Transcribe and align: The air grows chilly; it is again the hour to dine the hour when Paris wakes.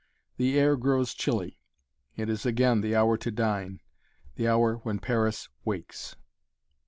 The 0.37 0.57
air 0.57 0.77
grows 0.77 1.13
chilly; 1.13 1.59
it 2.15 2.27
is 2.27 2.43
again 2.43 2.81
the 2.81 2.95
hour 2.95 3.17
to 3.17 3.29
dine 3.29 3.81
the 4.33 4.47
hour 4.47 4.77
when 4.77 4.97
Paris 4.97 5.47
wakes. 5.63 6.15